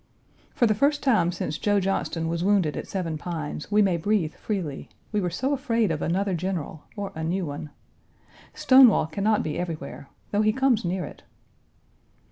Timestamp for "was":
2.27-2.43